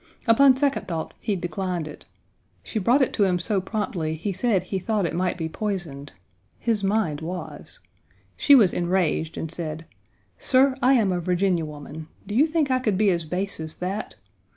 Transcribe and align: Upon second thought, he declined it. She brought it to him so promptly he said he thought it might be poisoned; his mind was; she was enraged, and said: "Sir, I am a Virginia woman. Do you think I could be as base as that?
Upon 0.25 0.57
second 0.57 0.87
thought, 0.87 1.13
he 1.19 1.35
declined 1.35 1.87
it. 1.87 2.07
She 2.63 2.79
brought 2.79 3.03
it 3.03 3.13
to 3.13 3.23
him 3.23 3.37
so 3.37 3.61
promptly 3.61 4.15
he 4.15 4.33
said 4.33 4.63
he 4.63 4.79
thought 4.79 5.05
it 5.05 5.13
might 5.13 5.37
be 5.37 5.47
poisoned; 5.47 6.13
his 6.57 6.83
mind 6.83 7.21
was; 7.21 7.77
she 8.35 8.55
was 8.55 8.73
enraged, 8.73 9.37
and 9.37 9.51
said: 9.51 9.85
"Sir, 10.39 10.75
I 10.81 10.93
am 10.93 11.11
a 11.11 11.19
Virginia 11.19 11.65
woman. 11.65 12.07
Do 12.25 12.33
you 12.33 12.47
think 12.47 12.71
I 12.71 12.79
could 12.79 12.97
be 12.97 13.11
as 13.11 13.25
base 13.25 13.59
as 13.59 13.75
that? 13.75 14.15